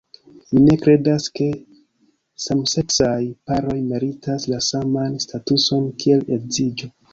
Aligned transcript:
Mi 0.53 0.59
ne 0.69 0.77
kredas 0.85 1.27
ke 1.39 1.49
samseksaj-paroj 2.47 3.77
meritas 3.93 4.49
la 4.55 4.65
saman 4.71 5.17
statuson 5.29 5.89
kiel 6.03 6.29
edziĝo. 6.41 6.95